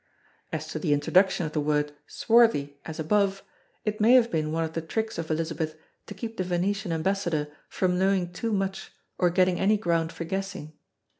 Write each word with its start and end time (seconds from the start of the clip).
As 0.51 0.65
to 0.69 0.79
the 0.79 0.93
introduction 0.93 1.45
of 1.45 1.51
the 1.51 1.61
word 1.61 1.91
"swarthy" 2.07 2.79
as 2.85 2.99
above; 2.99 3.43
it 3.85 4.01
may 4.01 4.13
have 4.13 4.31
been 4.31 4.51
one 4.51 4.63
of 4.63 4.73
the 4.73 4.81
tricks 4.81 5.19
of 5.19 5.29
Elizabeth 5.29 5.75
to 6.07 6.15
keep 6.15 6.37
the 6.37 6.43
Venetian 6.43 6.91
ambassador 6.91 7.47
from 7.69 7.99
knowing 7.99 8.33
too 8.33 8.51
much 8.51 8.91
or 9.19 9.29
getting 9.29 9.59
any 9.59 9.77
ground 9.77 10.11
for 10.11 10.23
guessing. 10.23 10.73